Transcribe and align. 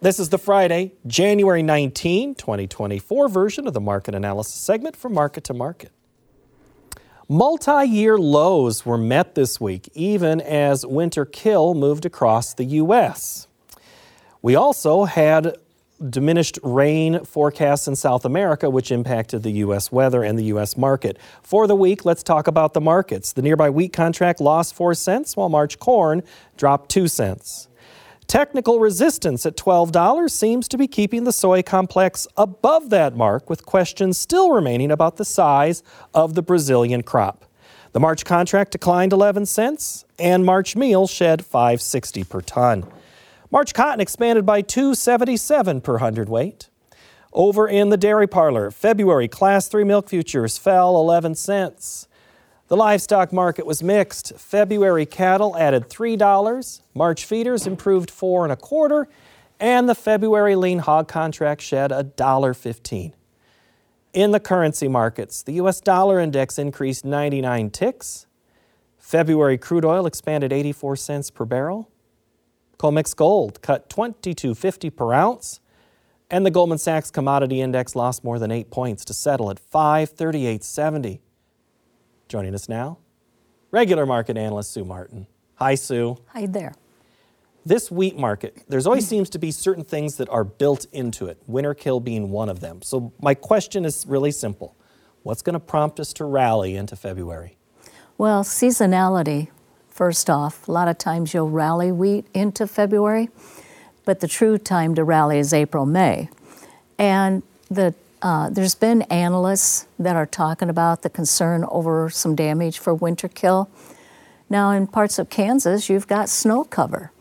This 0.00 0.20
is 0.20 0.28
the 0.28 0.38
Friday, 0.38 0.92
January 1.08 1.60
19, 1.60 2.36
2024 2.36 3.28
version 3.28 3.66
of 3.66 3.74
the 3.74 3.80
market 3.80 4.14
analysis 4.14 4.54
segment 4.54 4.94
from 4.94 5.12
Market 5.12 5.42
to 5.44 5.54
Market. 5.54 5.90
Multi 7.28 7.84
year 7.84 8.16
lows 8.16 8.86
were 8.86 8.96
met 8.96 9.34
this 9.34 9.60
week, 9.60 9.90
even 9.94 10.40
as 10.40 10.86
winter 10.86 11.24
kill 11.24 11.74
moved 11.74 12.06
across 12.06 12.54
the 12.54 12.64
U.S. 12.64 13.48
We 14.40 14.54
also 14.54 15.04
had 15.04 15.56
diminished 16.08 16.60
rain 16.62 17.24
forecasts 17.24 17.88
in 17.88 17.96
South 17.96 18.24
America, 18.24 18.70
which 18.70 18.92
impacted 18.92 19.42
the 19.42 19.50
U.S. 19.50 19.90
weather 19.90 20.22
and 20.22 20.38
the 20.38 20.44
U.S. 20.44 20.76
market. 20.76 21.18
For 21.42 21.66
the 21.66 21.74
week, 21.74 22.04
let's 22.04 22.22
talk 22.22 22.46
about 22.46 22.72
the 22.72 22.80
markets. 22.80 23.32
The 23.32 23.42
nearby 23.42 23.68
wheat 23.68 23.92
contract 23.92 24.40
lost 24.40 24.74
4 24.76 24.94
cents, 24.94 25.36
while 25.36 25.48
March 25.48 25.80
corn 25.80 26.22
dropped 26.56 26.88
2 26.88 27.08
cents. 27.08 27.67
Technical 28.28 28.78
resistance 28.78 29.46
at 29.46 29.56
$12 29.56 30.30
seems 30.30 30.68
to 30.68 30.76
be 30.76 30.86
keeping 30.86 31.24
the 31.24 31.32
soy 31.32 31.62
complex 31.62 32.26
above 32.36 32.90
that 32.90 33.16
mark, 33.16 33.48
with 33.48 33.64
questions 33.64 34.18
still 34.18 34.50
remaining 34.50 34.90
about 34.90 35.16
the 35.16 35.24
size 35.24 35.82
of 36.12 36.34
the 36.34 36.42
Brazilian 36.42 37.02
crop. 37.02 37.46
The 37.92 38.00
March 38.00 38.26
contract 38.26 38.72
declined 38.72 39.14
11 39.14 39.46
cents, 39.46 40.04
and 40.18 40.44
March 40.44 40.76
meal 40.76 41.06
shed 41.06 41.42
560 41.42 42.24
per 42.24 42.42
ton. 42.42 42.86
March 43.50 43.72
cotton 43.72 44.02
expanded 44.02 44.44
by 44.44 44.60
277 44.60 45.80
per 45.80 45.96
hundredweight. 45.96 46.68
Over 47.32 47.66
in 47.66 47.88
the 47.88 47.96
dairy 47.96 48.26
parlor, 48.26 48.70
February 48.70 49.28
class 49.28 49.68
3 49.68 49.84
milk 49.84 50.06
futures 50.06 50.58
fell 50.58 50.96
11 50.96 51.34
cents. 51.34 52.08
The 52.68 52.76
livestock 52.76 53.32
market 53.32 53.64
was 53.64 53.82
mixed. 53.82 54.34
February 54.36 55.06
cattle 55.06 55.56
added 55.56 55.88
$3, 55.88 56.82
March 56.94 57.24
feeders 57.24 57.66
improved 57.66 58.10
4 58.10 58.44
and 58.44 58.52
a 58.52 58.56
quarter, 58.56 59.08
and 59.58 59.88
the 59.88 59.94
February 59.94 60.54
lean 60.54 60.80
hog 60.80 61.08
contract 61.08 61.62
shed 61.62 61.90
$1.15. 61.90 63.14
In 64.12 64.32
the 64.32 64.40
currency 64.40 64.86
markets, 64.86 65.42
the 65.42 65.54
US 65.54 65.80
dollar 65.80 66.20
index 66.20 66.58
increased 66.58 67.06
99 67.06 67.70
ticks. 67.70 68.26
February 68.98 69.56
crude 69.56 69.86
oil 69.86 70.04
expanded 70.04 70.52
84 70.52 70.96
cents 70.96 71.30
per 71.30 71.46
barrel. 71.46 71.90
COMEX 72.78 73.16
gold 73.16 73.62
cut 73.62 73.88
22.50 73.88 74.94
per 74.94 75.14
ounce, 75.14 75.60
and 76.30 76.44
the 76.44 76.50
Goldman 76.50 76.76
Sachs 76.76 77.10
commodity 77.10 77.62
index 77.62 77.96
lost 77.96 78.22
more 78.22 78.38
than 78.38 78.50
8 78.50 78.70
points 78.70 79.06
to 79.06 79.14
settle 79.14 79.50
at 79.50 79.58
538.70. 79.58 81.20
Joining 82.28 82.54
us 82.54 82.68
now, 82.68 82.98
regular 83.70 84.04
market 84.04 84.36
analyst 84.36 84.72
Sue 84.72 84.84
Martin. 84.84 85.26
Hi, 85.54 85.74
Sue. 85.74 86.18
Hi 86.28 86.44
there. 86.44 86.74
This 87.64 87.90
wheat 87.90 88.18
market, 88.18 88.62
there's 88.68 88.86
always 88.86 89.08
seems 89.08 89.30
to 89.30 89.38
be 89.38 89.50
certain 89.50 89.82
things 89.82 90.16
that 90.16 90.28
are 90.28 90.44
built 90.44 90.86
into 90.92 91.26
it, 91.26 91.38
winter 91.46 91.72
kill 91.72 92.00
being 92.00 92.30
one 92.30 92.50
of 92.50 92.60
them. 92.60 92.82
So, 92.82 93.12
my 93.20 93.34
question 93.34 93.86
is 93.86 94.04
really 94.06 94.30
simple 94.30 94.76
What's 95.22 95.40
going 95.40 95.54
to 95.54 95.60
prompt 95.60 95.98
us 96.00 96.12
to 96.14 96.24
rally 96.24 96.76
into 96.76 96.96
February? 96.96 97.56
Well, 98.18 98.44
seasonality, 98.44 99.48
first 99.88 100.28
off. 100.28 100.68
A 100.68 100.72
lot 100.72 100.88
of 100.88 100.98
times 100.98 101.32
you'll 101.32 101.50
rally 101.50 101.90
wheat 101.92 102.26
into 102.34 102.66
February, 102.66 103.30
but 104.04 104.20
the 104.20 104.28
true 104.28 104.58
time 104.58 104.94
to 104.94 105.04
rally 105.04 105.38
is 105.38 105.54
April, 105.54 105.86
May. 105.86 106.28
And 106.98 107.42
the 107.70 107.94
uh, 108.22 108.50
there's 108.50 108.74
been 108.74 109.02
analysts 109.02 109.86
that 109.98 110.16
are 110.16 110.26
talking 110.26 110.68
about 110.68 111.02
the 111.02 111.10
concern 111.10 111.64
over 111.70 112.10
some 112.10 112.34
damage 112.34 112.78
for 112.78 112.94
winter 112.94 113.28
kill. 113.28 113.70
Now, 114.50 114.70
in 114.70 114.86
parts 114.86 115.18
of 115.18 115.28
Kansas, 115.28 115.88
you've 115.88 116.06
got 116.06 116.28
snow 116.28 116.64
cover. 116.64 117.12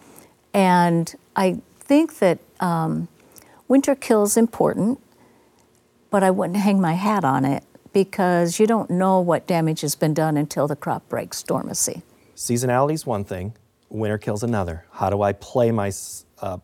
And 0.53 1.14
I 1.36 1.62
think 1.80 2.20
that 2.20 2.40
um, 2.59 3.08
winter 3.68 3.95
kill 3.95 4.23
is 4.23 4.38
important, 4.38 5.00
but 6.09 6.23
I 6.23 6.31
wouldn't 6.31 6.58
hang 6.58 6.80
my 6.81 6.94
hat 6.94 7.23
on 7.23 7.45
it 7.45 7.64
because 7.94 8.59
you 8.59 8.68
don't 8.68 8.90
know 8.90 9.20
what 9.20 9.48
damage 9.48 9.81
has 9.81 9.95
been 9.95 10.14
done 10.14 10.38
until 10.38 10.68
the 10.68 10.75
crop 10.75 11.07
breaks 11.09 11.44
dormancy. 11.44 12.02
Seasonality 12.36 12.94
is 12.94 13.06
one 13.06 13.24
thing, 13.24 13.53
winter 13.90 14.18
kills 14.18 14.44
another. 14.44 14.86
How 14.91 15.09
do 15.09 15.22
I 15.22 15.34
play 15.34 15.72
my 15.72 15.91
uh, 16.41 16.57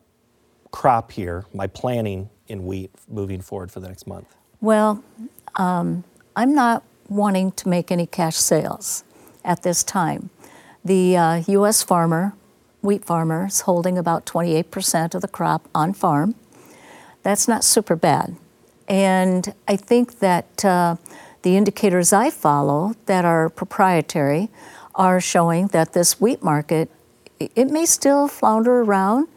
crop 0.74 1.12
here, 1.12 1.46
my 1.54 1.68
planning 1.68 2.28
in 2.48 2.66
wheat 2.66 2.90
moving 3.08 3.40
forward 3.40 3.70
for 3.70 3.78
the 3.78 3.86
next 3.86 4.08
month? 4.08 4.34
Well, 4.60 5.04
um, 5.54 6.02
I'm 6.34 6.52
not 6.52 6.82
wanting 7.08 7.52
to 7.52 7.68
make 7.68 7.92
any 7.92 8.06
cash 8.06 8.34
sales 8.34 9.04
at 9.44 9.62
this 9.62 9.84
time. 9.84 10.30
The 10.84 11.16
uh, 11.16 11.42
U.S. 11.46 11.84
farmer, 11.84 12.34
wheat 12.82 13.04
farmer, 13.04 13.46
is 13.46 13.60
holding 13.60 13.96
about 13.96 14.26
28% 14.26 15.14
of 15.14 15.22
the 15.22 15.28
crop 15.28 15.68
on 15.76 15.92
farm. 15.92 16.34
That's 17.22 17.46
not 17.46 17.62
super 17.62 17.94
bad. 17.94 18.34
And 18.88 19.54
I 19.68 19.76
think 19.76 20.18
that 20.18 20.64
uh, 20.64 20.96
the 21.42 21.56
indicators 21.56 22.12
I 22.12 22.30
follow 22.30 22.94
that 23.06 23.24
are 23.24 23.48
proprietary 23.48 24.50
are 24.96 25.20
showing 25.20 25.68
that 25.68 25.92
this 25.92 26.20
wheat 26.20 26.42
market, 26.42 26.90
it 27.38 27.70
may 27.70 27.86
still 27.86 28.26
flounder 28.26 28.80
around, 28.80 29.28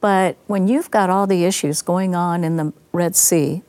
but 0.00 0.36
when 0.46 0.68
you've 0.68 0.90
got 0.90 1.10
all 1.10 1.26
the 1.26 1.44
issues 1.44 1.82
going 1.82 2.14
on 2.14 2.44
in 2.44 2.56
the 2.56 2.72
Red 2.92 3.16
Sea, 3.16 3.62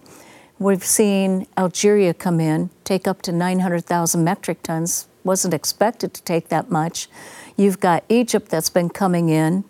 we've 0.59 0.83
seen 0.83 1.47
Algeria 1.57 2.13
come 2.13 2.39
in, 2.39 2.69
take 2.83 3.07
up 3.07 3.21
to 3.23 3.31
900,000 3.31 4.23
metric 4.23 4.61
tons, 4.63 5.07
wasn't 5.23 5.53
expected 5.53 6.13
to 6.13 6.23
take 6.23 6.49
that 6.49 6.69
much. 6.69 7.09
You've 7.57 7.79
got 7.79 8.03
Egypt 8.09 8.49
that's 8.49 8.69
been 8.69 8.89
coming 8.89 9.29
in 9.29 9.63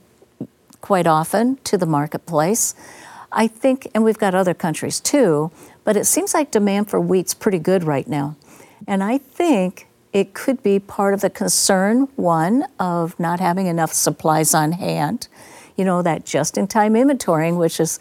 quite 0.81 1.07
often 1.07 1.57
to 1.63 1.77
the 1.77 1.85
marketplace. 1.85 2.75
I 3.31 3.47
think, 3.47 3.87
and 3.93 4.03
we've 4.03 4.17
got 4.17 4.33
other 4.35 4.53
countries 4.53 4.99
too, 4.99 5.51
but 5.83 5.95
it 5.95 6.05
seems 6.05 6.33
like 6.33 6.51
demand 6.51 6.89
for 6.89 6.99
wheat's 6.99 7.33
pretty 7.33 7.59
good 7.59 7.83
right 7.83 8.07
now. 8.07 8.35
And 8.87 9.03
I 9.03 9.17
think 9.17 9.87
it 10.13 10.33
could 10.33 10.63
be 10.63 10.79
part 10.79 11.13
of 11.13 11.21
the 11.21 11.29
concern, 11.29 12.07
one, 12.15 12.65
of 12.79 13.19
not 13.19 13.39
having 13.39 13.67
enough 13.67 13.93
supplies 13.93 14.53
on 14.53 14.73
hand 14.73 15.27
you 15.79 15.85
know, 15.85 16.01
that 16.01 16.25
just 16.25 16.57
in 16.57 16.67
time 16.67 16.93
inventorying, 16.93 17.57
which 17.57 17.79
is, 17.79 17.99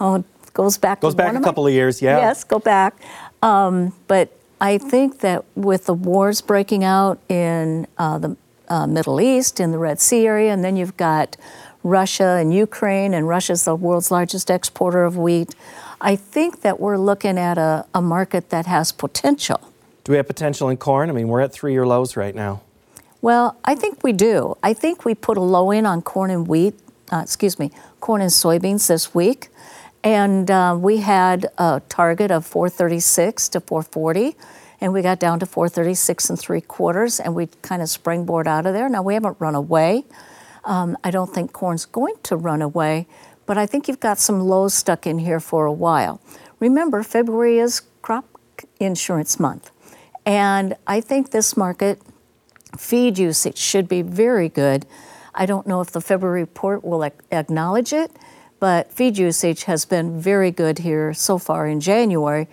oh, 0.00 0.24
goes 0.54 0.78
back 0.78 1.00
goes 1.00 1.14
back 1.14 1.36
a 1.36 1.40
couple 1.40 1.66
of 1.66 1.72
years, 1.72 2.00
yeah. 2.02 2.16
Yes, 2.16 2.42
go 2.42 2.58
back. 2.58 2.96
Um, 3.42 3.92
but 4.08 4.36
I 4.60 4.78
think 4.78 5.20
that 5.20 5.44
with 5.54 5.86
the 5.86 5.94
wars 5.94 6.40
breaking 6.40 6.82
out 6.82 7.20
in 7.28 7.86
uh, 7.98 8.18
the 8.18 8.36
uh, 8.68 8.86
Middle 8.86 9.20
East, 9.20 9.60
in 9.60 9.70
the 9.70 9.78
Red 9.78 10.00
Sea 10.00 10.26
area, 10.26 10.52
and 10.52 10.64
then 10.64 10.76
you've 10.76 10.96
got 10.96 11.36
Russia 11.84 12.38
and 12.40 12.52
Ukraine, 12.52 13.14
and 13.14 13.28
Russia's 13.28 13.64
the 13.64 13.76
world's 13.76 14.10
largest 14.10 14.50
exporter 14.50 15.04
of 15.04 15.16
wheat. 15.16 15.54
I 16.00 16.16
think 16.16 16.62
that 16.62 16.80
we're 16.80 16.98
looking 16.98 17.38
at 17.38 17.58
a, 17.58 17.86
a 17.94 18.02
market 18.02 18.50
that 18.50 18.66
has 18.66 18.90
potential. 18.90 19.60
Do 20.04 20.12
we 20.12 20.16
have 20.16 20.26
potential 20.26 20.68
in 20.70 20.78
corn? 20.78 21.10
I 21.10 21.12
mean, 21.12 21.28
we're 21.28 21.40
at 21.40 21.52
three 21.52 21.72
year 21.72 21.86
lows 21.86 22.16
right 22.16 22.34
now. 22.34 22.62
Well, 23.20 23.56
I 23.64 23.74
think 23.74 24.02
we 24.02 24.12
do. 24.12 24.56
I 24.62 24.72
think 24.72 25.04
we 25.04 25.14
put 25.14 25.36
a 25.36 25.40
low 25.42 25.70
in 25.70 25.86
on 25.86 26.02
corn 26.02 26.30
and 26.30 26.46
wheat 26.46 26.74
uh, 27.12 27.20
excuse 27.22 27.58
me, 27.58 27.70
corn 28.00 28.20
and 28.20 28.30
soybeans 28.30 28.86
this 28.88 29.14
week. 29.14 29.48
And 30.04 30.50
uh, 30.50 30.76
we 30.80 30.98
had 30.98 31.46
a 31.58 31.82
target 31.88 32.30
of 32.30 32.46
436 32.46 33.48
to 33.50 33.60
440, 33.60 34.36
and 34.80 34.92
we 34.92 35.02
got 35.02 35.18
down 35.18 35.40
to 35.40 35.46
436 35.46 36.30
and 36.30 36.38
three 36.38 36.60
quarters, 36.60 37.18
and 37.18 37.34
we 37.34 37.48
kind 37.62 37.82
of 37.82 37.88
springboard 37.88 38.46
out 38.46 38.64
of 38.66 38.74
there. 38.74 38.88
Now, 38.88 39.02
we 39.02 39.14
haven't 39.14 39.36
run 39.40 39.54
away. 39.54 40.04
Um, 40.64 40.96
I 41.02 41.10
don't 41.10 41.34
think 41.34 41.52
corn's 41.52 41.84
going 41.84 42.14
to 42.24 42.36
run 42.36 42.62
away, 42.62 43.06
but 43.46 43.58
I 43.58 43.66
think 43.66 43.88
you've 43.88 44.00
got 44.00 44.18
some 44.18 44.40
lows 44.40 44.74
stuck 44.74 45.06
in 45.06 45.18
here 45.18 45.40
for 45.40 45.66
a 45.66 45.72
while. 45.72 46.20
Remember, 46.60 47.02
February 47.02 47.58
is 47.58 47.82
crop 48.02 48.24
insurance 48.78 49.40
month, 49.40 49.70
and 50.26 50.76
I 50.86 51.00
think 51.00 51.30
this 51.30 51.56
market 51.56 52.00
feed 52.76 53.18
usage 53.18 53.56
should 53.56 53.88
be 53.88 54.02
very 54.02 54.48
good 54.48 54.84
I 55.38 55.46
don't 55.46 55.68
know 55.68 55.80
if 55.80 55.92
the 55.92 56.00
February 56.00 56.40
report 56.40 56.84
will 56.84 57.04
acknowledge 57.30 57.92
it, 57.92 58.10
but 58.58 58.92
feed 58.92 59.16
usage 59.16 59.64
has 59.64 59.84
been 59.84 60.20
very 60.20 60.50
good 60.50 60.80
here 60.80 61.14
so 61.14 61.38
far 61.38 61.68
in 61.68 61.78
January. 61.78 62.48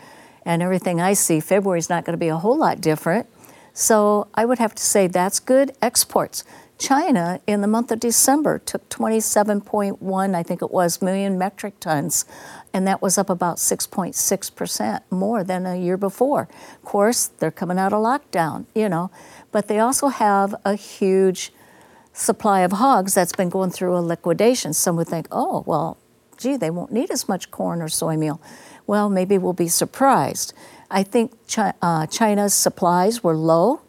And 0.45 0.61
everything 0.61 1.01
I 1.01 1.13
see, 1.13 1.39
February 1.39 1.79
is 1.79 1.89
not 1.89 2.05
going 2.05 2.13
to 2.13 2.19
be 2.19 2.27
a 2.27 2.37
whole 2.37 2.55
lot 2.55 2.79
different. 2.79 3.27
So 3.73 4.27
I 4.35 4.45
would 4.45 4.59
have 4.59 4.75
to 4.75 4.83
say 4.83 5.07
that's 5.07 5.39
good. 5.39 5.71
Exports. 5.81 6.43
China 6.77 7.39
in 7.47 7.61
the 7.61 7.67
month 7.67 7.91
of 7.91 7.99
December 7.99 8.59
took 8.59 8.87
27.1, 8.89 10.35
I 10.35 10.43
think 10.43 10.61
it 10.61 10.71
was, 10.71 11.01
million 11.01 11.39
metric 11.39 11.79
tons, 11.79 12.25
and 12.71 12.85
that 12.85 13.01
was 13.01 13.17
up 13.17 13.29
about 13.29 13.57
6.6% 13.57 15.01
more 15.09 15.43
than 15.43 15.65
a 15.65 15.75
year 15.75 15.97
before. 15.97 16.49
Of 16.75 16.83
course, 16.83 17.27
they're 17.27 17.49
coming 17.49 17.79
out 17.79 17.93
of 17.93 18.03
lockdown, 18.03 18.65
you 18.75 18.89
know, 18.89 19.09
but 19.51 19.67
they 19.67 19.79
also 19.79 20.09
have 20.09 20.53
a 20.65 20.75
huge 20.75 21.51
supply 22.15 22.61
of 22.61 22.71
hogs 22.71 23.13
that's 23.13 23.33
been 23.33 23.49
going 23.49 23.69
through 23.69 23.95
a 23.95 23.99
liquidation. 23.99 24.73
Some 24.73 24.95
would 24.95 25.07
think, 25.07 25.27
oh, 25.31 25.63
well, 25.67 25.97
gee, 26.37 26.55
they 26.55 26.69
won't 26.69 26.91
need 26.91 27.11
as 27.11 27.27
much 27.27 27.51
corn 27.51 27.81
or 27.81 27.89
soy 27.89 28.15
meal. 28.15 28.41
Well, 28.87 29.09
maybe 29.09 29.37
we'll 29.37 29.53
be 29.53 29.67
surprised. 29.67 30.53
I 30.89 31.03
think 31.03 31.33
uh, 31.57 32.07
China's 32.07 32.53
supplies 32.53 33.23
were 33.23 33.35
low, 33.35 33.81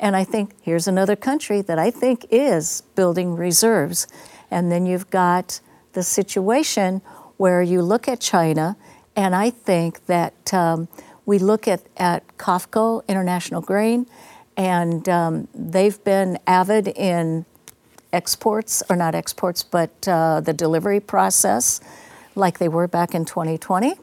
and 0.00 0.16
I 0.16 0.24
think 0.24 0.54
here's 0.62 0.88
another 0.88 1.16
country 1.16 1.60
that 1.62 1.78
I 1.78 1.90
think 1.90 2.26
is 2.30 2.82
building 2.94 3.36
reserves. 3.36 4.06
And 4.50 4.72
then 4.72 4.86
you've 4.86 5.10
got 5.10 5.60
the 5.92 6.02
situation 6.02 7.02
where 7.36 7.62
you 7.62 7.82
look 7.82 8.08
at 8.08 8.20
China, 8.20 8.76
and 9.16 9.34
I 9.34 9.50
think 9.50 10.06
that 10.06 10.54
um, 10.54 10.88
we 11.26 11.38
look 11.38 11.68
at, 11.68 11.82
at 11.96 12.36
COFCO, 12.38 13.06
International 13.08 13.60
Grain, 13.60 14.06
and 14.56 15.08
um, 15.08 15.48
they've 15.54 16.02
been 16.04 16.38
avid 16.46 16.88
in 16.88 17.44
exports, 18.14 18.82
or 18.88 18.96
not 18.96 19.14
exports, 19.14 19.62
but 19.62 20.06
uh, 20.08 20.40
the 20.40 20.52
delivery 20.52 21.00
process, 21.00 21.80
like 22.34 22.58
they 22.58 22.68
were 22.68 22.88
back 22.88 23.14
in 23.14 23.24
2020. 23.24 23.94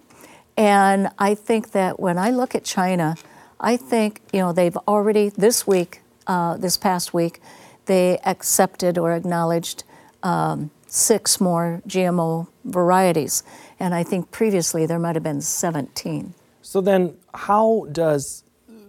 And 0.57 1.09
I 1.17 1.33
think 1.33 1.71
that 1.71 1.99
when 1.99 2.17
I 2.17 2.29
look 2.29 2.53
at 2.53 2.63
China, 2.63 3.15
I 3.59 3.77
think, 3.77 4.21
you 4.33 4.39
know, 4.39 4.51
they've 4.51 4.77
already, 4.87 5.29
this 5.29 5.65
week, 5.65 6.01
uh, 6.27 6.57
this 6.57 6.77
past 6.77 7.13
week, 7.13 7.41
they 7.85 8.19
accepted 8.25 8.97
or 8.97 9.13
acknowledged 9.13 9.83
um, 10.23 10.71
six 10.87 11.39
more 11.39 11.81
GMO 11.87 12.47
varieties. 12.65 13.43
And 13.79 13.95
I 13.95 14.03
think 14.03 14.29
previously 14.31 14.85
there 14.85 14.99
might 14.99 15.15
have 15.15 15.23
been 15.23 15.41
17. 15.41 16.33
So 16.61 16.81
then, 16.81 17.15
how 17.33 17.87
does 17.91 18.43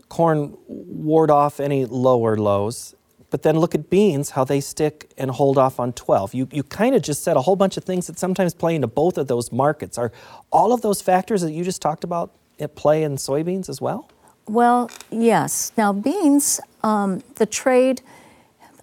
corn 0.08 0.56
ward 0.68 1.30
off 1.30 1.58
any 1.58 1.86
lower 1.86 2.36
lows? 2.36 2.94
But 3.32 3.42
then 3.42 3.58
look 3.58 3.74
at 3.74 3.88
beans, 3.88 4.30
how 4.30 4.44
they 4.44 4.60
stick 4.60 5.10
and 5.16 5.30
hold 5.30 5.56
off 5.56 5.80
on 5.80 5.94
12. 5.94 6.34
You, 6.34 6.48
you 6.52 6.62
kind 6.62 6.94
of 6.94 7.00
just 7.00 7.24
said 7.24 7.34
a 7.34 7.40
whole 7.40 7.56
bunch 7.56 7.78
of 7.78 7.82
things 7.82 8.06
that 8.06 8.18
sometimes 8.18 8.52
play 8.52 8.74
into 8.74 8.86
both 8.86 9.16
of 9.16 9.26
those 9.26 9.50
markets. 9.50 9.96
Are 9.96 10.12
all 10.52 10.74
of 10.74 10.82
those 10.82 11.00
factors 11.00 11.40
that 11.40 11.52
you 11.52 11.64
just 11.64 11.80
talked 11.80 12.04
about 12.04 12.30
at 12.60 12.76
play 12.76 13.02
in 13.02 13.16
soybeans 13.16 13.70
as 13.70 13.80
well? 13.80 14.10
Well, 14.46 14.90
yes. 15.10 15.72
Now, 15.78 15.94
beans, 15.94 16.60
um, 16.82 17.22
the 17.36 17.46
trade, 17.46 18.02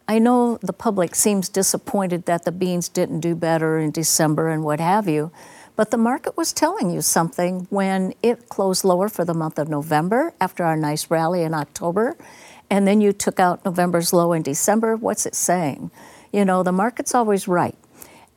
I 0.08 0.18
know 0.18 0.58
the 0.64 0.74
public 0.74 1.14
seems 1.14 1.48
disappointed 1.48 2.26
that 2.26 2.44
the 2.44 2.52
beans 2.52 2.90
didn't 2.90 3.20
do 3.20 3.36
better 3.36 3.78
in 3.78 3.92
December 3.92 4.50
and 4.50 4.64
what 4.64 4.80
have 4.80 5.08
you. 5.08 5.32
But 5.76 5.92
the 5.92 5.98
market 5.98 6.36
was 6.36 6.54
telling 6.54 6.90
you 6.90 7.02
something 7.02 7.68
when 7.70 8.16
it 8.24 8.50
closed 8.50 8.84
lower 8.84 9.10
for 9.10 9.24
the 9.24 9.36
month 9.36 9.60
of 9.60 9.70
November 9.70 10.34
after 10.42 10.64
our 10.64 10.76
nice 10.76 11.12
rally 11.12 11.44
in 11.44 11.54
October. 11.54 12.18
And 12.70 12.88
then 12.88 13.02
you 13.02 13.14
took 13.14 13.40
out 13.40 13.66
November's 13.66 14.14
low 14.14 14.34
in 14.34 14.44
December. 14.44 14.96
What's 14.96 15.26
it 15.26 15.36
saying? 15.36 15.92
You 16.32 16.46
know, 16.46 16.64
the 16.64 16.72
market's 16.72 17.16
always 17.16 17.48
right. 17.48 17.76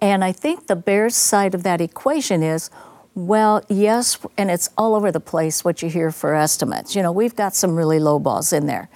And 0.00 0.24
I 0.24 0.32
think 0.32 0.66
the 0.66 0.76
bear's 0.76 1.14
side 1.14 1.54
of 1.54 1.62
that 1.62 1.80
equation 1.80 2.42
is 2.42 2.70
well, 3.14 3.62
yes, 3.68 4.18
and 4.38 4.50
it's 4.50 4.70
all 4.78 4.94
over 4.94 5.12
the 5.12 5.20
place 5.20 5.64
what 5.64 5.82
you 5.82 5.90
hear 5.90 6.10
for 6.10 6.34
estimates. 6.34 6.96
You 6.96 7.02
know, 7.02 7.12
we've 7.12 7.36
got 7.36 7.54
some 7.54 7.76
really 7.76 7.98
low 7.98 8.18
balls 8.18 8.54
in 8.54 8.66
there. 8.66 8.88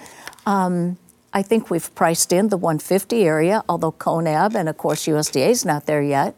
Um, 0.47 0.97
I 1.33 1.43
think 1.43 1.69
we've 1.69 1.93
priced 1.93 2.33
in 2.33 2.49
the 2.49 2.57
150 2.57 3.23
area, 3.23 3.63
although 3.69 3.91
CONAB 3.91 4.55
and 4.55 4.67
of 4.67 4.77
course 4.77 5.05
USDA 5.05 5.49
is 5.49 5.65
not 5.65 5.85
there 5.85 6.01
yet. 6.01 6.35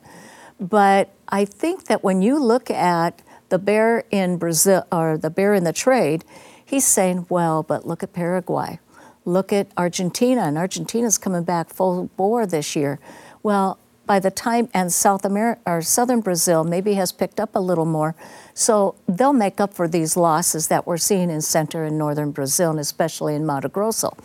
But 0.59 1.13
I 1.29 1.45
think 1.45 1.85
that 1.85 2.03
when 2.03 2.21
you 2.21 2.37
look 2.37 2.69
at 2.69 3.21
the 3.47 3.59
bear 3.59 4.03
in 4.11 4.37
Brazil 4.37 4.85
or 4.91 5.17
the 5.17 5.29
bear 5.29 5.53
in 5.53 5.63
the 5.63 5.71
trade, 5.71 6.25
he's 6.65 6.85
saying, 6.85 7.27
well, 7.29 7.63
but 7.63 7.87
look 7.87 8.03
at 8.03 8.11
Paraguay. 8.11 8.79
Look 9.25 9.53
at 9.53 9.67
Argentina, 9.77 10.41
and 10.41 10.57
Argentina's 10.57 11.17
coming 11.17 11.43
back 11.43 11.69
full 11.69 12.09
bore 12.17 12.45
this 12.45 12.75
year. 12.75 12.99
Well, 13.43 13.77
by 14.05 14.19
the 14.19 14.31
time 14.31 14.69
and 14.73 14.91
South 14.91 15.23
America 15.23 15.61
or 15.67 15.81
southern 15.81 16.21
Brazil 16.21 16.63
maybe 16.63 16.93
has 16.95 17.11
picked 17.11 17.39
up 17.39 17.55
a 17.55 17.59
little 17.59 17.85
more. 17.85 18.15
So 18.55 18.95
they'll 19.07 19.33
make 19.33 19.59
up 19.59 19.73
for 19.73 19.87
these 19.87 20.17
losses 20.17 20.67
that 20.67 20.87
we're 20.87 20.97
seeing 20.97 21.29
in 21.29 21.41
center 21.41 21.83
and 21.83 21.97
northern 21.97 22.31
Brazil 22.31 22.71
and 22.71 22.79
especially 22.79 23.35
in 23.35 23.45
Mato 23.45 23.69
Grosso. 23.69 24.17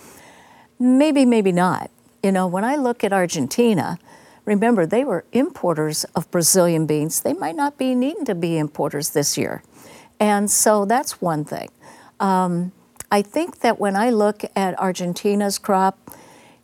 Maybe, 0.78 1.26
maybe 1.26 1.52
not. 1.52 1.90
You 2.22 2.32
know, 2.32 2.46
when 2.46 2.64
I 2.64 2.76
look 2.76 3.04
at 3.04 3.12
Argentina, 3.12 3.98
Remember, 4.44 4.84
they 4.84 5.04
were 5.04 5.24
importers 5.32 6.04
of 6.14 6.30
Brazilian 6.30 6.86
beans. 6.86 7.20
They 7.20 7.32
might 7.32 7.56
not 7.56 7.78
be 7.78 7.94
needing 7.94 8.24
to 8.26 8.34
be 8.34 8.58
importers 8.58 9.10
this 9.10 9.38
year. 9.38 9.62
And 10.20 10.50
so 10.50 10.84
that's 10.84 11.20
one 11.20 11.44
thing. 11.44 11.70
Um, 12.20 12.72
I 13.14 13.22
think 13.22 13.60
that 13.60 13.78
when 13.78 13.94
I 13.94 14.10
look 14.10 14.42
at 14.56 14.76
Argentina's 14.76 15.56
crop, 15.56 16.10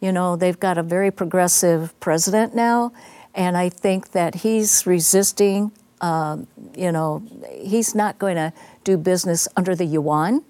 you 0.00 0.11
know, 0.11 0.35
they've 0.35 0.58
got 0.58 0.79
a 0.79 0.82
very 0.82 1.12
progressive 1.12 1.94
president 2.00 2.56
now, 2.56 2.91
and 3.37 3.56
I 3.56 3.69
think 3.69 4.11
that 4.11 4.35
he's 4.35 4.85
resisting, 4.85 5.70
um, 6.00 6.49
you 6.76 6.91
know, 6.91 7.23
he's 7.52 7.94
not 7.94 8.19
going 8.19 8.35
to 8.35 8.52
do 8.82 8.97
business 8.97 9.47
under 9.56 9.76
the 9.76 9.85
yuan, 9.85 10.43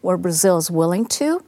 where 0.00 0.16
Brazil 0.16 0.58
is 0.58 0.70
willing 0.70 1.06
to. 1.06 1.42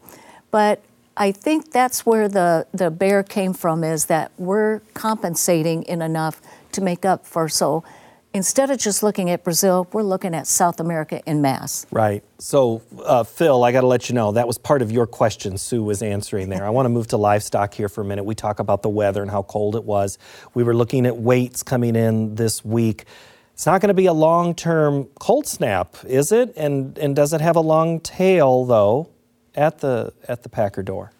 But 0.50 0.82
I 1.16 1.30
think 1.30 1.70
that's 1.70 2.04
where 2.04 2.26
the, 2.26 2.66
the 2.74 2.90
bear 2.90 3.22
came 3.22 3.54
from 3.54 3.84
is 3.84 4.06
that 4.06 4.32
we're 4.38 4.80
compensating 4.92 5.84
in 5.84 6.02
enough 6.02 6.42
to 6.72 6.80
make 6.80 7.04
up 7.04 7.24
for. 7.24 7.48
So 7.48 7.84
instead 8.32 8.70
of 8.70 8.78
just 8.78 9.02
looking 9.02 9.30
at 9.30 9.44
Brazil, 9.44 9.88
we're 9.92 10.02
looking 10.02 10.34
at 10.34 10.46
South 10.46 10.80
America 10.80 11.22
in 11.26 11.42
mass. 11.42 11.86
Right. 11.90 12.22
So, 12.38 12.82
uh, 13.04 13.24
Phil, 13.24 13.64
I 13.64 13.72
got 13.72 13.82
to 13.82 13.86
let 13.86 14.08
you 14.08 14.14
know 14.14 14.32
that 14.32 14.46
was 14.46 14.58
part 14.58 14.82
of 14.82 14.90
your 14.90 15.06
question 15.06 15.58
Sue 15.58 15.82
was 15.82 16.02
answering 16.02 16.48
there. 16.48 16.64
I 16.64 16.70
want 16.70 16.86
to 16.86 16.90
move 16.90 17.08
to 17.08 17.16
livestock 17.16 17.74
here 17.74 17.88
for 17.88 18.00
a 18.00 18.04
minute. 18.04 18.24
We 18.24 18.34
talk 18.34 18.58
about 18.58 18.82
the 18.82 18.88
weather 18.88 19.22
and 19.22 19.30
how 19.30 19.42
cold 19.42 19.76
it 19.76 19.84
was. 19.84 20.18
We 20.54 20.62
were 20.62 20.74
looking 20.74 21.06
at 21.06 21.16
weights 21.16 21.62
coming 21.62 21.96
in 21.96 22.34
this 22.34 22.64
week. 22.64 23.04
It's 23.52 23.66
not 23.66 23.80
going 23.80 23.88
to 23.88 23.94
be 23.94 24.06
a 24.06 24.12
long 24.12 24.54
term 24.54 25.08
cold 25.18 25.46
snap, 25.46 25.96
is 26.04 26.32
it? 26.32 26.54
And, 26.56 26.96
and 26.98 27.14
does 27.14 27.32
it 27.32 27.40
have 27.40 27.56
a 27.56 27.60
long 27.60 28.00
tail, 28.00 28.64
though? 28.64 29.10
at 29.54 29.78
the 29.78 30.12
at 30.28 30.42
the 30.42 30.48
Packer 30.48 30.82
door? 30.82 31.12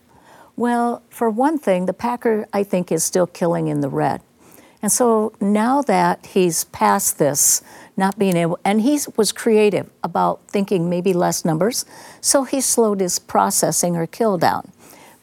Well, 0.56 1.02
for 1.08 1.30
one 1.30 1.58
thing, 1.58 1.86
the 1.86 1.92
Packer 1.92 2.46
I 2.52 2.64
think 2.64 2.92
is 2.92 3.02
still 3.04 3.26
killing 3.26 3.68
in 3.68 3.80
the 3.80 3.88
red. 3.88 4.22
And 4.82 4.90
so 4.90 5.32
now 5.40 5.82
that 5.82 6.26
he's 6.26 6.64
past 6.64 7.18
this, 7.18 7.62
not 7.96 8.18
being 8.18 8.36
able, 8.36 8.58
and 8.64 8.80
he 8.80 8.98
was 9.16 9.30
creative 9.30 9.90
about 10.02 10.40
thinking 10.48 10.88
maybe 10.88 11.12
less 11.12 11.44
numbers, 11.44 11.84
so 12.20 12.44
he 12.44 12.60
slowed 12.60 13.00
his 13.00 13.18
processing 13.18 13.96
or 13.96 14.06
kill 14.06 14.38
down. 14.38 14.72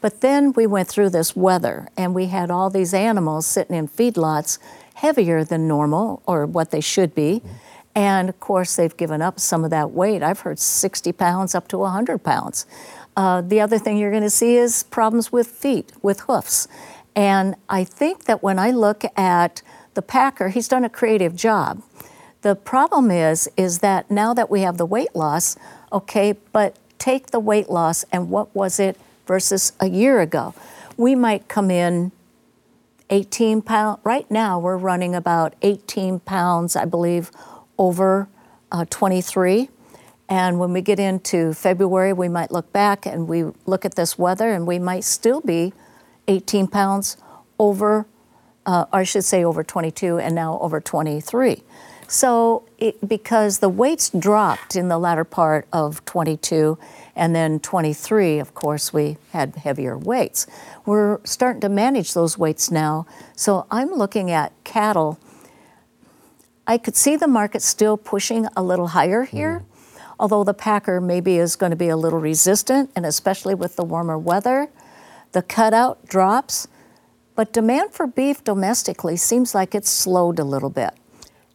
But 0.00 0.20
then 0.20 0.52
we 0.52 0.66
went 0.66 0.88
through 0.88 1.10
this 1.10 1.34
weather, 1.34 1.88
and 1.96 2.14
we 2.14 2.26
had 2.26 2.50
all 2.50 2.70
these 2.70 2.94
animals 2.94 3.46
sitting 3.46 3.74
in 3.74 3.88
feedlots 3.88 4.58
heavier 4.94 5.44
than 5.44 5.66
normal 5.66 6.22
or 6.26 6.46
what 6.46 6.70
they 6.70 6.80
should 6.80 7.14
be. 7.14 7.40
Mm-hmm. 7.40 7.54
And 7.94 8.28
of 8.28 8.38
course, 8.38 8.76
they've 8.76 8.96
given 8.96 9.22
up 9.22 9.40
some 9.40 9.64
of 9.64 9.70
that 9.70 9.90
weight. 9.90 10.22
I've 10.22 10.40
heard 10.40 10.60
60 10.60 11.10
pounds 11.12 11.54
up 11.54 11.66
to 11.68 11.78
100 11.78 12.18
pounds. 12.18 12.64
Uh, 13.16 13.40
the 13.40 13.60
other 13.60 13.78
thing 13.78 13.96
you're 13.96 14.12
going 14.12 14.22
to 14.22 14.30
see 14.30 14.54
is 14.54 14.84
problems 14.84 15.32
with 15.32 15.48
feet, 15.48 15.90
with 16.02 16.20
hoofs. 16.20 16.68
And 17.18 17.56
I 17.68 17.82
think 17.82 18.26
that 18.26 18.44
when 18.44 18.60
I 18.60 18.70
look 18.70 19.02
at 19.18 19.60
the 19.94 20.02
Packer, 20.02 20.50
he's 20.50 20.68
done 20.68 20.84
a 20.84 20.88
creative 20.88 21.34
job. 21.34 21.82
The 22.42 22.54
problem 22.54 23.10
is, 23.10 23.50
is 23.56 23.80
that 23.80 24.08
now 24.08 24.32
that 24.34 24.48
we 24.48 24.60
have 24.60 24.78
the 24.78 24.86
weight 24.86 25.16
loss, 25.16 25.56
okay, 25.92 26.36
but 26.52 26.78
take 27.00 27.32
the 27.32 27.40
weight 27.40 27.68
loss 27.68 28.04
and 28.12 28.30
what 28.30 28.54
was 28.54 28.78
it 28.78 28.96
versus 29.26 29.72
a 29.80 29.88
year 29.88 30.20
ago? 30.20 30.54
We 30.96 31.16
might 31.16 31.48
come 31.48 31.72
in 31.72 32.12
18 33.10 33.62
pounds. 33.62 33.98
Right 34.04 34.30
now, 34.30 34.60
we're 34.60 34.76
running 34.76 35.16
about 35.16 35.56
18 35.62 36.20
pounds, 36.20 36.76
I 36.76 36.84
believe, 36.84 37.32
over 37.78 38.28
uh, 38.70 38.84
23. 38.90 39.70
And 40.28 40.60
when 40.60 40.72
we 40.72 40.82
get 40.82 41.00
into 41.00 41.52
February, 41.52 42.12
we 42.12 42.28
might 42.28 42.52
look 42.52 42.72
back 42.72 43.06
and 43.06 43.26
we 43.26 43.46
look 43.66 43.84
at 43.84 43.96
this 43.96 44.16
weather 44.16 44.52
and 44.52 44.68
we 44.68 44.78
might 44.78 45.02
still 45.02 45.40
be 45.40 45.72
18 46.28 46.68
pounds 46.68 47.16
over, 47.58 48.06
uh, 48.66 48.84
or 48.92 49.00
I 49.00 49.02
should 49.04 49.24
say 49.24 49.42
over 49.42 49.64
22 49.64 50.18
and 50.18 50.34
now 50.34 50.58
over 50.60 50.80
23. 50.80 51.62
So, 52.10 52.66
it, 52.78 53.06
because 53.06 53.58
the 53.58 53.68
weights 53.68 54.08
dropped 54.08 54.74
in 54.74 54.88
the 54.88 54.98
latter 54.98 55.24
part 55.24 55.66
of 55.72 56.02
22 56.06 56.78
and 57.14 57.34
then 57.34 57.60
23, 57.60 58.38
of 58.38 58.54
course, 58.54 58.94
we 58.94 59.18
had 59.32 59.56
heavier 59.56 59.98
weights. 59.98 60.46
We're 60.86 61.18
starting 61.24 61.60
to 61.62 61.68
manage 61.68 62.14
those 62.14 62.38
weights 62.38 62.70
now. 62.70 63.06
So, 63.36 63.66
I'm 63.70 63.90
looking 63.90 64.30
at 64.30 64.52
cattle. 64.64 65.18
I 66.66 66.78
could 66.78 66.96
see 66.96 67.16
the 67.16 67.28
market 67.28 67.60
still 67.60 67.98
pushing 67.98 68.46
a 68.56 68.62
little 68.62 68.88
higher 68.88 69.24
here. 69.24 69.60
Mm 69.60 69.64
although 70.18 70.44
the 70.44 70.54
packer 70.54 71.00
maybe 71.00 71.36
is 71.36 71.56
going 71.56 71.70
to 71.70 71.76
be 71.76 71.88
a 71.88 71.96
little 71.96 72.18
resistant, 72.18 72.90
and 72.96 73.06
especially 73.06 73.54
with 73.54 73.76
the 73.76 73.84
warmer 73.84 74.18
weather, 74.18 74.68
the 75.32 75.42
cutout 75.42 76.06
drops. 76.06 76.68
But 77.34 77.52
demand 77.52 77.92
for 77.92 78.06
beef 78.06 78.42
domestically 78.42 79.16
seems 79.16 79.54
like 79.54 79.74
it's 79.74 79.88
slowed 79.88 80.38
a 80.38 80.44
little 80.44 80.70
bit. 80.70 80.92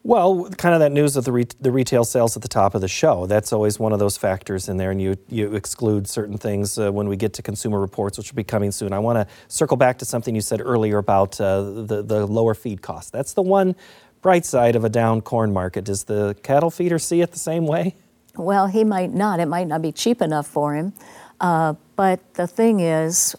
Well, 0.05 0.49
kind 0.57 0.73
of 0.73 0.81
that 0.81 0.91
news 0.91 1.15
of 1.15 1.23
the, 1.23 1.31
re- 1.31 1.47
the 1.61 1.71
retail 1.71 2.03
sales 2.03 2.35
at 2.35 2.41
the 2.41 2.49
top 2.49 2.75
of 2.75 2.81
the 2.81 2.89
show. 2.89 3.25
That's 3.25 3.53
always 3.53 3.79
one 3.79 3.93
of 3.93 3.99
those 3.99 4.17
factors 4.17 4.67
in 4.67 4.75
there, 4.75 4.91
and 4.91 5.01
you, 5.01 5.15
you 5.29 5.55
exclude 5.55 6.09
certain 6.09 6.37
things 6.37 6.77
uh, 6.77 6.91
when 6.91 7.07
we 7.07 7.15
get 7.15 7.31
to 7.33 7.41
consumer 7.41 7.79
reports, 7.79 8.17
which 8.17 8.29
will 8.29 8.35
be 8.35 8.43
coming 8.43 8.71
soon. 8.71 8.91
I 8.91 8.99
want 8.99 9.17
to 9.17 9.33
circle 9.47 9.77
back 9.77 9.97
to 9.99 10.05
something 10.05 10.35
you 10.35 10.41
said 10.41 10.59
earlier 10.59 10.97
about 10.97 11.39
uh, 11.39 11.61
the, 11.61 12.03
the 12.03 12.27
lower 12.27 12.53
feed 12.53 12.81
cost. 12.81 13.13
That's 13.13 13.31
the 13.31 13.41
one 13.41 13.77
bright 14.21 14.45
side 14.45 14.75
of 14.75 14.83
a 14.83 14.89
down 14.89 15.21
corn 15.21 15.53
market. 15.53 15.85
Does 15.85 16.03
the 16.03 16.35
cattle 16.43 16.69
feeder 16.69 16.99
see 16.99 17.21
it 17.21 17.31
the 17.31 17.39
same 17.39 17.65
way? 17.65 17.95
Well, 18.35 18.67
he 18.67 18.83
might 18.83 19.13
not. 19.13 19.39
It 19.39 19.47
might 19.47 19.67
not 19.67 19.81
be 19.81 19.93
cheap 19.93 20.21
enough 20.21 20.47
for 20.47 20.75
him. 20.75 20.93
Uh, 21.39 21.75
but 21.95 22.33
the 22.33 22.47
thing 22.47 22.81
is, 22.81 23.35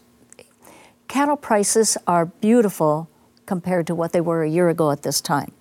cattle 1.14 1.37
prices 1.37 1.97
are 2.09 2.26
beautiful 2.26 3.09
compared 3.47 3.87
to 3.87 3.94
what 3.94 4.11
they 4.12 4.21
were 4.21 4.42
a 4.42 4.50
year 4.50 4.68
ago 4.68 4.90
at 4.90 5.04
this 5.04 5.21
time. 5.21 5.52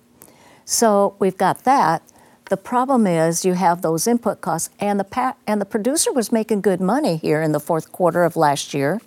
So 0.64 1.14
we've 1.20 1.38
got 1.38 1.62
that. 1.62 2.02
The 2.50 2.56
problem 2.56 3.06
is 3.06 3.44
you 3.44 3.52
have 3.52 3.80
those 3.80 4.08
input 4.08 4.40
costs, 4.40 4.70
and 4.80 4.98
the 4.98 5.04
pa- 5.04 5.36
and 5.46 5.60
the 5.60 5.64
producer 5.64 6.12
was 6.12 6.32
making 6.32 6.62
good 6.62 6.80
money 6.80 7.18
here 7.18 7.40
in 7.40 7.52
the 7.52 7.60
fourth 7.60 7.92
quarter 7.92 8.24
of 8.24 8.34
last 8.34 8.74
year, 8.74 9.00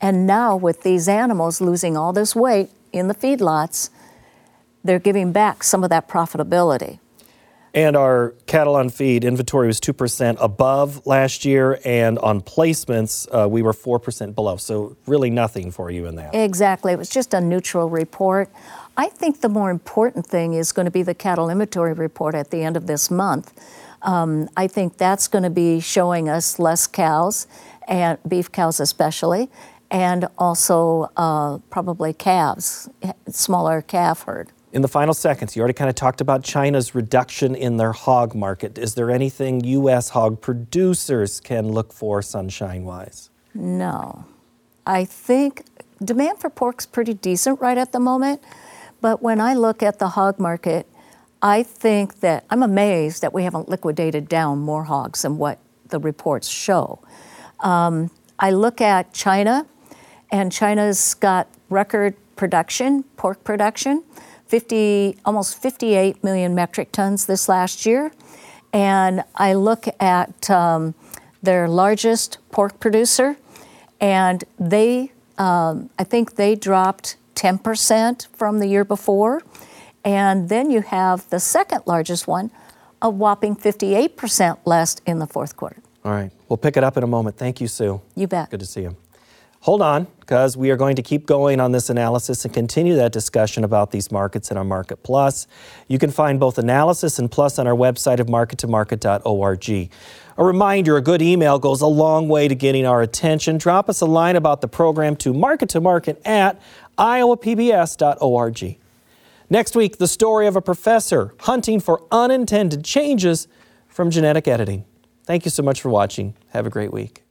and 0.00 0.24
now 0.24 0.54
with 0.54 0.82
these 0.82 1.08
animals 1.08 1.60
losing 1.60 1.96
all 1.96 2.12
this 2.12 2.36
weight 2.36 2.70
in 2.92 3.08
the 3.08 3.14
feedlots, 3.14 3.90
they're 4.84 5.00
giving 5.00 5.32
back 5.32 5.64
some 5.64 5.82
of 5.82 5.90
that 5.90 6.06
profitability. 6.08 7.00
And 7.76 7.94
our 7.94 8.34
cattle 8.46 8.74
on 8.74 8.88
feed 8.88 9.22
inventory 9.22 9.66
was 9.66 9.80
2% 9.80 10.38
above 10.40 11.06
last 11.06 11.44
year, 11.44 11.78
and 11.84 12.18
on 12.20 12.40
placements, 12.40 13.28
uh, 13.30 13.46
we 13.46 13.60
were 13.60 13.74
4% 13.74 14.34
below. 14.34 14.56
So, 14.56 14.96
really 15.06 15.28
nothing 15.28 15.70
for 15.70 15.90
you 15.90 16.06
in 16.06 16.14
that. 16.14 16.34
Exactly. 16.34 16.94
It 16.94 16.98
was 16.98 17.10
just 17.10 17.34
a 17.34 17.40
neutral 17.40 17.90
report. 17.90 18.48
I 18.96 19.10
think 19.10 19.42
the 19.42 19.50
more 19.50 19.70
important 19.70 20.26
thing 20.26 20.54
is 20.54 20.72
going 20.72 20.86
to 20.86 20.90
be 20.90 21.02
the 21.02 21.14
cattle 21.14 21.50
inventory 21.50 21.92
report 21.92 22.34
at 22.34 22.50
the 22.50 22.62
end 22.62 22.78
of 22.78 22.86
this 22.86 23.10
month. 23.10 23.52
Um, 24.00 24.48
I 24.56 24.68
think 24.68 24.96
that's 24.96 25.28
going 25.28 25.44
to 25.44 25.50
be 25.50 25.78
showing 25.80 26.30
us 26.30 26.58
less 26.58 26.86
cows, 26.86 27.46
and 27.86 28.16
beef 28.26 28.50
cows 28.50 28.80
especially, 28.80 29.50
and 29.90 30.28
also 30.38 31.10
uh, 31.18 31.58
probably 31.68 32.14
calves, 32.14 32.88
smaller 33.28 33.82
calf 33.82 34.22
herd. 34.22 34.50
In 34.72 34.82
the 34.82 34.88
final 34.88 35.14
seconds, 35.14 35.54
you 35.54 35.60
already 35.60 35.74
kind 35.74 35.88
of 35.88 35.94
talked 35.94 36.20
about 36.20 36.42
China's 36.42 36.94
reduction 36.94 37.54
in 37.54 37.76
their 37.76 37.92
hog 37.92 38.34
market. 38.34 38.78
Is 38.78 38.94
there 38.94 39.10
anything 39.10 39.62
U.S. 39.64 40.10
hog 40.10 40.40
producers 40.40 41.40
can 41.40 41.70
look 41.70 41.92
for 41.92 42.20
sunshine 42.20 42.84
wise? 42.84 43.30
No. 43.54 44.24
I 44.86 45.04
think 45.04 45.64
demand 46.04 46.38
for 46.38 46.50
pork's 46.50 46.84
pretty 46.84 47.14
decent 47.14 47.60
right 47.60 47.78
at 47.78 47.92
the 47.92 48.00
moment, 48.00 48.42
but 49.00 49.22
when 49.22 49.40
I 49.40 49.54
look 49.54 49.82
at 49.82 49.98
the 49.98 50.10
hog 50.10 50.38
market, 50.38 50.86
I 51.40 51.62
think 51.62 52.20
that 52.20 52.44
I'm 52.50 52.62
amazed 52.62 53.22
that 53.22 53.32
we 53.32 53.44
haven't 53.44 53.68
liquidated 53.68 54.28
down 54.28 54.58
more 54.58 54.84
hogs 54.84 55.22
than 55.22 55.38
what 55.38 55.58
the 55.88 55.98
reports 55.98 56.48
show. 56.48 56.98
Um, 57.60 58.10
I 58.38 58.50
look 58.50 58.80
at 58.80 59.12
China, 59.12 59.66
and 60.30 60.50
China's 60.50 61.14
got 61.14 61.48
record 61.70 62.16
production, 62.36 63.04
pork 63.16 63.42
production. 63.44 64.02
50, 64.48 65.16
almost 65.24 65.60
58 65.60 66.22
million 66.22 66.54
metric 66.54 66.92
tons 66.92 67.26
this 67.26 67.48
last 67.48 67.86
year. 67.86 68.12
And 68.72 69.24
I 69.34 69.54
look 69.54 69.86
at 70.00 70.50
um, 70.50 70.94
their 71.42 71.68
largest 71.68 72.38
pork 72.50 72.78
producer, 72.80 73.36
and 74.00 74.44
they, 74.58 75.12
um, 75.38 75.90
I 75.98 76.04
think 76.04 76.36
they 76.36 76.54
dropped 76.54 77.16
10% 77.34 78.28
from 78.34 78.58
the 78.58 78.66
year 78.66 78.84
before. 78.84 79.42
And 80.04 80.48
then 80.48 80.70
you 80.70 80.82
have 80.82 81.28
the 81.30 81.40
second 81.40 81.82
largest 81.86 82.28
one, 82.28 82.50
a 83.02 83.10
whopping 83.10 83.56
58% 83.56 84.58
less 84.64 84.96
in 85.06 85.18
the 85.18 85.26
fourth 85.26 85.56
quarter. 85.56 85.82
All 86.04 86.12
right. 86.12 86.30
We'll 86.48 86.56
pick 86.56 86.76
it 86.76 86.84
up 86.84 86.96
in 86.96 87.02
a 87.02 87.08
moment. 87.08 87.36
Thank 87.36 87.60
you, 87.60 87.66
Sue. 87.66 88.00
You 88.14 88.28
bet. 88.28 88.50
Good 88.50 88.60
to 88.60 88.66
see 88.66 88.82
you. 88.82 88.96
Hold 89.60 89.82
on, 89.82 90.06
because 90.26 90.56
we 90.56 90.72
are 90.72 90.76
going 90.76 90.96
to 90.96 91.02
keep 91.02 91.24
going 91.24 91.60
on 91.60 91.70
this 91.70 91.88
analysis 91.88 92.44
and 92.44 92.52
continue 92.52 92.96
that 92.96 93.12
discussion 93.12 93.62
about 93.62 93.92
these 93.92 94.10
markets 94.10 94.50
in 94.50 94.56
our 94.56 94.64
Market 94.64 95.04
Plus. 95.04 95.46
You 95.86 96.00
can 96.00 96.10
find 96.10 96.40
both 96.40 96.58
analysis 96.58 97.20
and 97.20 97.30
plus 97.30 97.60
on 97.60 97.68
our 97.68 97.76
website 97.76 98.18
of 98.18 98.26
markettomarket.org. 98.26 99.90
A 100.38 100.44
reminder 100.44 100.96
a 100.96 101.00
good 101.00 101.22
email 101.22 101.60
goes 101.60 101.80
a 101.80 101.86
long 101.86 102.28
way 102.28 102.48
to 102.48 102.56
getting 102.56 102.84
our 102.84 103.02
attention. 103.02 103.56
Drop 103.56 103.88
us 103.88 104.00
a 104.00 104.06
line 104.06 104.34
about 104.34 104.62
the 104.62 104.68
program 104.68 105.14
to 105.16 105.32
markettomarket 105.32 106.26
at 106.26 106.60
iowapbs.org. 106.98 108.78
Next 109.48 109.76
week, 109.76 109.98
the 109.98 110.08
story 110.08 110.48
of 110.48 110.56
a 110.56 110.60
professor 110.60 111.34
hunting 111.38 111.78
for 111.78 112.02
unintended 112.10 112.84
changes 112.84 113.46
from 113.86 114.10
genetic 114.10 114.48
editing. 114.48 114.86
Thank 115.24 115.44
you 115.44 115.52
so 115.52 115.62
much 115.62 115.80
for 115.80 115.88
watching. 115.88 116.34
Have 116.48 116.66
a 116.66 116.70
great 116.70 116.92
week. 116.92 117.25